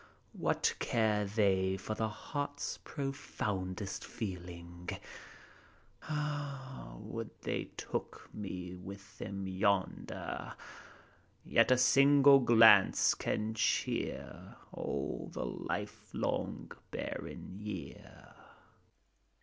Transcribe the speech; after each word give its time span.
What 0.33 0.73
care 0.79 1.25
they 1.25 1.77
for 1.77 1.93
the 1.93 2.09
heart's 2.09 2.79
profoundest 2.79 4.03
feeling 4.03 4.85
t 4.89 4.97
Ah, 6.05 6.95
would 6.97 7.29
they 7.43 7.65
took 7.77 8.27
me 8.33 8.73
with 8.73 9.19
them 9.19 9.45
yonder! 9.47 10.55
Yet 11.45 11.69
a 11.69 11.77
single 11.77 12.39
glance 12.39 13.13
can 13.13 13.53
cheer 13.53 14.55
All 14.71 15.29
the 15.31 15.45
livelong 15.45 16.71
barren 16.89 17.59
year. 17.59 18.33